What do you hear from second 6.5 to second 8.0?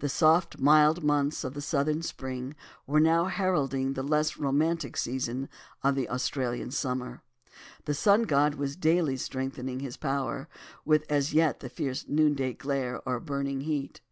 summer. The